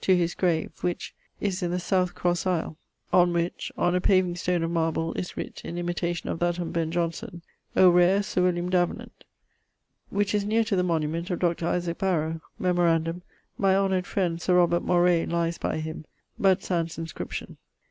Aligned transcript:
to 0.00 0.16
his[LV.] 0.16 0.34
grave, 0.38 0.72
which 0.80 1.14
is 1.42 1.62
in 1.62 1.70
the 1.70 1.78
south 1.78 2.14
crosse 2.14 2.46
aisle, 2.46 2.78
on 3.12 3.34
which, 3.34 3.70
on 3.76 3.94
a 3.94 4.00
paving 4.00 4.34
stone 4.34 4.62
of 4.62 4.70
marble, 4.70 5.12
is 5.12 5.32
writt, 5.36 5.62
in 5.62 5.76
imitation 5.76 6.30
of 6.30 6.38
that 6.38 6.58
on 6.58 6.72
Ben 6.72 6.90
Johnson, 6.90 7.42
'O 7.76 7.90
rare 7.90 8.22
Sir 8.22 8.50
Will. 8.50 8.68
Davenant.' 8.70 9.12
[LV.] 9.18 9.24
Which 10.16 10.34
is 10.34 10.46
neer 10.46 10.64
to 10.64 10.76
the 10.76 10.82
monument 10.82 11.28
of 11.28 11.38
Dr. 11.40 11.66
Isaac 11.66 11.98
Barrow. 11.98 12.40
Memorandum: 12.58 13.20
my 13.58 13.76
honoured 13.76 14.06
friend 14.06 14.40
Sir 14.40 14.54
Robert 14.54 14.82
Moray 14.82 15.26
lies 15.26 15.58
by 15.58 15.76
him; 15.76 16.06
but 16.38 16.62
sans 16.62 16.96
inscription. 16.96 17.58